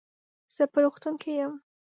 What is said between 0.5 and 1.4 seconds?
زه په روغتون کې